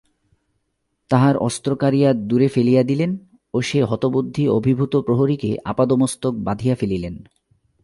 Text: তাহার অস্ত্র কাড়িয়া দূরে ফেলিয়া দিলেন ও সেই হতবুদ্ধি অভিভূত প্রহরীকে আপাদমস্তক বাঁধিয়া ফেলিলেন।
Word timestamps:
তাহার 1.09 1.35
অস্ত্র 1.37 1.71
কাড়িয়া 1.75 2.09
দূরে 2.13 2.47
ফেলিয়া 2.47 2.83
দিলেন 2.83 3.11
ও 3.53 3.57
সেই 3.61 3.81
হতবুদ্ধি 3.81 4.43
অভিভূত 4.47 4.93
প্রহরীকে 4.95 5.49
আপাদমস্তক 5.65 6.33
বাঁধিয়া 6.37 6.75
ফেলিলেন। 6.75 7.15